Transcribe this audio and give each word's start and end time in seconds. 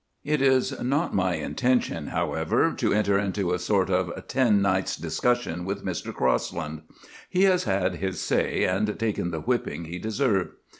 It 0.23 0.41
is 0.41 0.81
not 0.81 1.13
my 1.13 1.35
intention, 1.35 2.07
however, 2.07 2.73
to 2.73 2.91
enter 2.91 3.19
into 3.19 3.53
a 3.53 3.59
sort 3.59 3.91
of 3.91 4.11
ten 4.27 4.59
nights' 4.59 4.95
discussion 4.95 5.63
with 5.63 5.85
Mr. 5.85 6.11
Crosland. 6.11 6.81
He 7.29 7.43
has 7.43 7.65
had 7.65 7.97
his 7.97 8.19
say 8.19 8.63
and 8.63 8.97
taken 8.97 9.29
the 9.29 9.41
whipping 9.41 9.85
he 9.85 9.99
deserved. 9.99 10.53